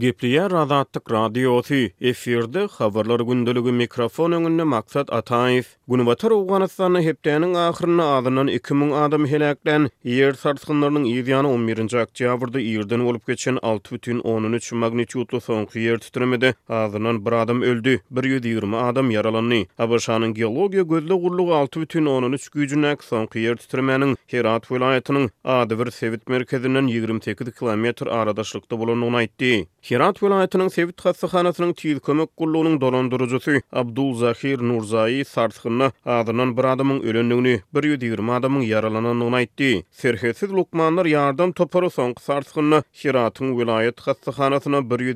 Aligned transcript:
Gepliye 0.00 0.48
razatlık 0.50 1.10
radiyosu, 1.10 1.74
efirde 2.00 2.64
xabarlar 2.64 3.20
gündülügü 3.20 3.72
mikrofon 3.72 4.32
önünü 4.32 4.64
maksat 4.64 5.12
Ataif. 5.12 5.66
Gunvatar 5.88 6.30
Uganistan'ı 6.30 7.02
hepteyinin 7.02 7.54
ahirini 7.54 8.02
adından 8.02 8.46
2000 8.46 8.90
adam 8.90 9.26
helaklen, 9.26 9.88
yer 10.04 10.32
sarsınlarının 10.32 11.04
izyanı 11.04 11.50
11. 11.52 12.02
oktyabrda 12.02 12.60
yerden 12.60 13.00
olup 13.00 13.26
geçen 13.26 13.58
6 13.62 13.94
bütün 13.94 14.18
13 14.18 14.72
magnitudlu 14.72 15.40
sonku 15.40 15.78
yer 15.78 15.98
tutunamidi, 15.98 16.54
adından 16.68 17.26
bir 17.26 17.32
adam 17.32 17.62
öldü, 17.62 18.00
120 18.22 18.76
adam 18.76 19.10
yaralanı. 19.10 19.64
Abaşanın 19.78 20.34
geologiya 20.34 20.82
gözlü 20.82 21.14
gurluğu 21.14 21.54
6 21.54 21.80
bütün 21.80 22.06
13 22.06 22.48
gücünnek 22.48 23.04
sonku 23.04 23.38
yer 23.38 23.56
tutunamidi, 23.56 24.16
Herat 24.26 24.70
vilayetinin 24.72 25.30
adı 25.44 25.78
bir 25.86 25.90
sevit 25.90 26.28
merkezinden 26.28 26.86
28 26.86 27.50
km 27.50 27.84
aradaşlıkta 28.10 28.78
bulunduğuna 28.78 29.22
itti. 29.22 29.66
Hirat 29.86 30.18
vilayetinin 30.22 30.68
sevit 30.74 30.96
qatsı 31.02 31.26
xanasının 31.30 31.72
tiyil 31.72 31.98
kömök 31.98 32.36
kulluğunun 32.36 32.80
dolandırıcısı 32.80 33.60
Abdul 33.72 34.14
Zahir 34.14 34.58
Nurzai 34.58 35.24
Sarsıqına 35.24 35.92
adınan 36.06 36.56
bir 36.56 36.64
adamın 36.64 37.00
ölündüğünü, 37.02 37.60
bir 37.74 37.84
yü 37.84 38.32
adamın 38.32 38.60
yaralananını 38.60 39.30
naitdi. 39.30 39.84
Serhetsiz 39.90 40.52
lukmanlar 40.52 41.06
yardım 41.06 41.52
toparı 41.52 41.90
sonq 41.90 42.14
Sarsıqına 42.20 42.82
Hirat'ın 43.04 43.58
vilayet 43.58 44.00
qatsı 44.00 44.32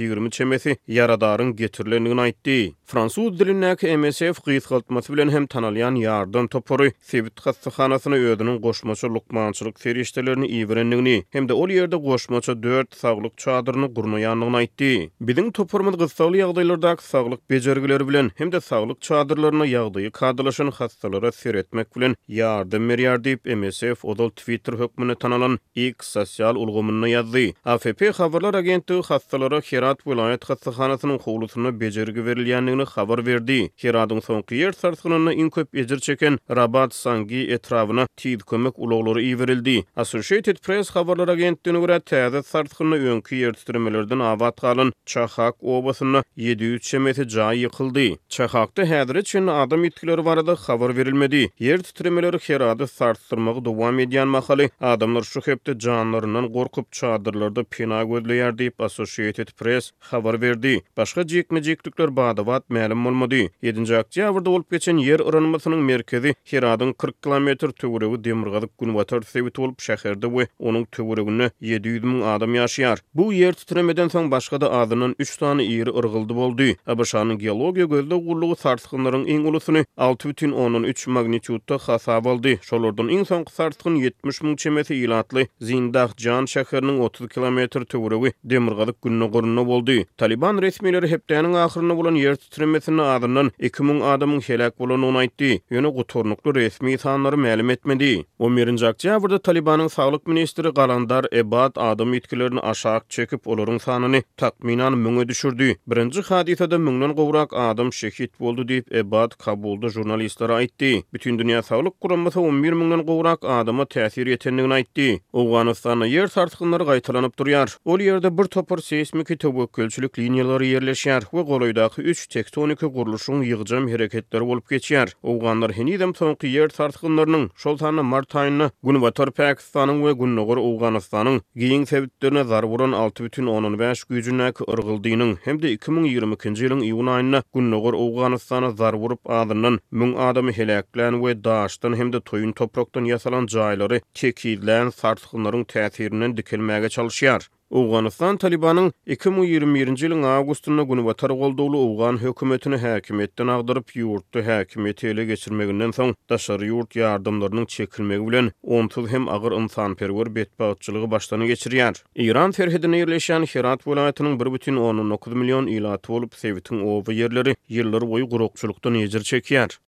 120 0.00 0.24
bir 0.24 0.30
çemesi 0.30 0.76
yaradarın 0.88 1.56
getirilini 1.56 2.16
naitdi. 2.16 2.72
Fransuz 2.84 3.38
dilinnak 3.38 3.82
MSF 3.82 4.40
qiyiz 4.44 4.66
qaltması 4.66 5.12
bilen 5.12 5.28
hem 5.28 5.46
tanalyan 5.46 5.94
yardım 5.94 6.46
toparı 6.46 6.92
sevit 7.02 7.40
qatsı 7.40 7.68
xanasına 7.70 8.14
ödünün 8.14 8.60
qoşmaçı 8.60 9.14
lukmançılık 9.14 9.80
feriştelerini 9.80 10.46
iyi 10.46 10.68
verenini 10.68 11.24
hem 11.30 11.48
de 11.48 11.52
ol 11.52 11.68
yerde 11.68 11.96
qoşmaçı 11.96 12.62
4 12.62 12.94
sağlık 12.94 13.38
çadırını 13.38 13.94
qorunayanını 13.94 14.55
aýtdy. 14.56 14.90
Biziň 15.26 15.50
topurmyň 15.56 15.96
gysgaly 16.00 16.40
ýagdaýlarda 16.40 16.92
saglyk 17.04 17.40
bejergileri 17.50 18.04
bilen 18.08 18.28
hem-de 18.40 18.60
saglyk 18.62 19.00
çadyrlaryna 19.06 19.66
ýagdaýy 19.72 20.10
kadrlaşan 20.18 20.70
hassalara 20.78 21.30
ser 21.34 21.54
etmek 21.62 21.88
bilen 21.96 22.14
ýardym 22.38 22.86
berýär 22.90 23.18
MSF 23.60 24.04
Odal 24.12 24.30
Twitter 24.40 24.72
hökmüne 24.80 25.14
tanalan 25.24 25.58
X 25.74 26.12
sosial 26.16 26.56
ulgamyny 26.56 27.12
ýazdy. 27.12 27.44
AFP 27.64 28.00
habarlar 28.18 28.54
agentligi 28.62 29.02
hassalara 29.10 29.60
Herat 29.70 30.06
vilayat 30.06 30.44
hassahanasynyň 30.50 31.18
howlusyna 31.26 31.74
bejergi 31.80 32.22
berilýändigini 32.28 32.86
habar 32.96 33.22
berdi. 33.26 33.58
Heratyň 33.82 34.20
soňky 34.28 34.60
ýer 34.62 34.74
sarsgynyny 34.80 35.36
iň 35.42 35.50
köp 35.58 35.68
ejir 35.74 36.00
çeken 36.08 36.38
Rabat 36.56 36.94
Sangi 37.02 37.44
etrawyna 37.56 38.06
tiýd 38.20 38.46
kömek 38.48 38.78
ulgulary 38.78 39.26
iýerildi. 39.30 39.78
Associated 39.96 40.62
Press 40.62 40.94
habarlar 40.96 41.28
agentligi 41.36 41.76
görä 41.86 42.00
täze 42.00 42.42
sarsgynyny 42.42 43.10
öňkü 43.16 43.34
ýer 43.42 43.52
tutmalardan 43.56 44.20
jarahat 44.46 44.64
alan 44.64 44.92
Çahak 45.06 45.54
obasyna 45.64 46.22
700 46.36 46.82
şemeti 46.84 47.28
ca 47.28 47.52
yıkıldı. 47.52 48.02
Çahakta 48.28 48.82
hədri 48.82 49.22
çin 49.24 49.46
adam 49.46 49.82
var 50.08 50.18
varada 50.18 50.52
xavar 50.54 50.96
verilmedi. 50.96 51.50
Yer 51.58 51.82
titremeleri 51.82 52.36
xerada 52.36 52.86
sartırmağı 52.86 53.64
duvam 53.64 53.98
ediyan 53.98 54.28
mahali. 54.28 54.70
Adamlar 54.80 55.22
şu 55.22 55.40
hepte 55.44 55.78
canlarından 55.78 56.52
korkup 56.52 56.92
çadırlarda 56.92 57.64
pina 57.64 58.04
gözleyer 58.04 58.58
deyip 58.58 58.80
Associated 58.80 59.48
Press 59.58 59.90
xavar 60.02 60.40
verdi. 60.40 60.80
Başka 60.96 61.26
cikmeciklikler 61.26 62.16
badavat 62.16 62.64
məlum 62.70 63.08
olmadı. 63.08 63.36
7. 63.62 63.96
oktyavrda 63.96 64.50
olp 64.50 64.70
geçen 64.70 64.96
yer 64.96 65.20
ıranmasının 65.20 65.78
merkezi 65.78 66.34
Hiradın 66.52 66.92
40 66.92 67.22
km 67.22 67.46
tövrevi 67.56 68.24
demirgadık 68.24 68.78
günvatar 68.78 69.22
sevit 69.22 69.58
olup 69.58 69.78
şəhərdə 69.78 70.26
və 70.36 70.48
onun 70.58 70.84
tövrevini 70.84 71.50
700 71.60 72.04
min 72.04 72.22
adam 72.22 72.54
yaşayar. 72.54 72.98
Bu 73.14 73.32
yer 73.32 73.52
titremeden 73.52 74.08
son 74.08 74.30
başga 74.36 74.60
da 74.62 74.68
adynyň 74.80 75.12
3 75.24 75.30
tany 75.40 75.62
ýeri 75.64 75.92
ýrgyldy 76.00 76.34
boldy. 76.40 76.66
ABŞ-nyň 76.94 77.38
geologiýa 77.44 77.86
gözde 77.92 78.16
gurulugy 78.26 78.56
sarsgynlaryň 78.64 79.22
iň 79.36 79.46
ulusyny 79.50 79.82
6.13 80.06 81.04
magnitudda 81.16 81.78
hasa 81.86 82.16
boldy. 82.26 82.52
Şolardan 82.70 83.08
iň 83.16 83.22
soňky 83.30 83.54
sarsgyn 83.60 83.96
70 84.02 84.42
000 84.48 84.56
çemesi 84.64 84.92
ýylatly 84.98 85.46
Zindag 85.68 86.12
Jan 86.24 86.44
şäheriniň 86.54 86.98
30 87.06 87.28
kilometr 87.36 87.84
töwregi 87.94 88.32
demirgalyk 88.54 88.98
gününü 89.06 89.30
qorunu 89.36 89.64
boldy. 89.72 90.02
Taliban 90.20 90.60
resmiýetleri 90.66 91.08
hepdeniň 91.14 91.56
ahirini 91.64 91.96
bolan 92.02 92.20
ýer 92.24 92.36
titremesini 92.44 93.08
adynyň 93.14 93.50
2 93.70 93.88
000 93.92 94.04
adamyň 94.10 94.44
helak 94.50 94.76
bolanyny 94.84 95.16
aýtdy. 95.24 95.50
Ýöne 95.72 95.94
gutornukly 96.00 96.54
resmi 96.60 96.98
sanlary 97.06 97.40
ma'lum 97.46 97.70
etmedi. 97.78 98.12
11 98.38 98.84
oktýabrda 98.92 99.40
Talibanyň 99.48 99.88
sağlyk 99.96 100.28
ministri 100.34 100.76
Galandar 100.80 101.24
Ebat 101.42 101.80
adam 101.88 102.14
ýetkilerini 102.20 102.60
aşağı 102.74 103.00
çekip 103.08 103.48
olurun 103.48 103.78
sanyny 103.78 104.25
ayet 104.26 104.26
takminan 104.36 104.98
müngü 104.98 105.28
düşürdü. 105.28 105.74
Birinci 105.86 106.22
hadisede 106.22 106.78
müngnen 106.78 107.14
qowrak 107.16 107.52
adam 107.52 107.92
şehit 107.92 108.40
boldu 108.40 108.68
dip 108.68 108.94
ebat 108.94 109.36
Kabulda 109.38 109.88
jurnalistlara 109.88 110.52
aýtdy. 110.62 111.02
Bütün 111.12 111.38
dünýä 111.38 111.62
saglyk 111.62 111.94
guramasy 112.00 112.38
11 112.38 112.72
müngnen 112.72 113.04
qowrak 113.06 113.44
adama 113.44 113.82
täsir 113.84 114.26
etdirenligini 114.28 114.72
aýtdy. 114.78 115.18
Owganystanda 115.32 116.06
yer 116.06 116.26
sarsyklary 116.26 116.82
gaýtalanyp 116.90 117.34
durýar. 117.38 117.76
Ol 117.84 117.98
ýerde 117.98 118.30
bir 118.38 118.44
topar 118.44 118.78
seismik 118.78 119.26
töwekkelçilik 119.30 120.12
liniýalary 120.20 120.68
ýerleşýär 120.76 121.20
we 121.30 121.40
goýdaky 121.52 122.02
3 122.10 122.26
tektonik 122.36 122.80
guruluşyň 122.80 123.40
ýygjam 123.48 123.88
hereketleri 123.92 124.44
bolup 124.52 124.70
geçýär. 124.72 125.12
Owganlar 125.22 125.72
hem 125.72 125.86
hem 126.04 126.14
soňky 126.20 126.46
ýer 126.52 126.72
sarsyklarynyň 126.76 127.48
şoltany 127.56 128.00
mart 128.02 128.32
aýyny 128.34 128.70
Gunwatorpak 128.82 129.60
sanyň 129.60 129.96
we 130.06 130.12
Gunnugur 130.12 130.56
Owganystanyň 130.56 131.40
giň 131.56 131.86
sebitlerine 131.94 132.44
zarwuran 132.44 132.90
6.5 132.92 134.05
güýjünäk 134.14 134.60
ýrgyldygynyň 134.72 135.30
hem-de 135.46 135.70
2022-nji 135.70 136.12
ýylyň 136.58 136.82
iýun 136.88 137.08
aýyna 137.14 137.40
Gunnogor 137.56 137.96
Awganystana 138.00 138.68
zar 138.82 138.96
vurup 139.04 139.32
adyndan 139.38 139.80
müň 140.02 140.12
adamy 140.28 140.54
helaklan 140.60 141.18
we 141.24 141.34
daşdan 141.48 141.98
hem-de 142.02 142.20
toproqdan 142.30 143.10
yasalan 143.12 143.50
ýasalan 143.50 143.52
jaýlary 143.56 144.00
çekilen 144.22 144.94
sartgynlaryň 145.00 145.66
täsirinden 145.74 146.38
dikilmäge 146.38 146.92
çalyşýar. 146.98 147.50
Awganistan 147.74 148.36
Talibanyň 148.38 148.90
2021-nji 149.10 150.04
ýylyň 150.06 150.20
awgustynda 150.30 150.84
güni 150.86 151.02
batar 151.04 151.30
goldugly 151.34 151.78
Awgan 151.82 152.20
hökümetini 152.20 152.78
häkimetden 152.78 153.48
agdyryp 153.50 153.88
ýurtda 153.98 154.44
häkimeti 154.46 155.08
ele 155.10 155.24
geçirmeginden 155.26 155.90
soň 155.90 156.12
daşary 156.30 156.70
ýurt 156.70 156.94
ýardymlarynyň 157.00 157.66
çekilmegi 157.66 158.28
bilen 158.28 158.50
10 158.62 158.90
ýyl 158.94 159.08
hem 159.10 159.26
agyr 159.28 159.56
perwer 159.98 160.30
betbagçylygy 160.34 161.10
başlany 161.10 161.46
geçirýär. 161.50 162.02
Iran 162.14 162.52
ferhedine 162.52 163.02
ýerleşen 163.02 163.46
Herat 163.56 163.82
welaýatynyň 163.82 164.38
1.9 164.38 165.34
million 165.34 165.66
ýylat 165.66 166.06
bolup 166.08 166.34
sevitin 166.34 166.86
owa 166.86 167.02
ýerleri 167.18 167.56
ýyllar 167.70 168.06
boyu 168.10 168.28
gurukçulukdan 168.30 168.94
ejir 168.94 169.20
çekýär. 169.32 169.78